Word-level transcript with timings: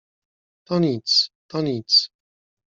—To 0.65 0.79
nic, 0.79 1.07
to 1.49 1.61
nic… 1.61 1.91